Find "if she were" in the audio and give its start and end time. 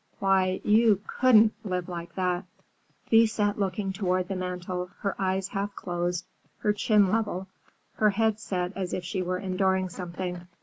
8.95-9.37